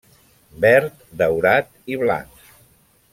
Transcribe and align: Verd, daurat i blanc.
Verd, 0.63 0.95
daurat 1.21 1.69
i 1.93 1.99
blanc. 2.05 2.41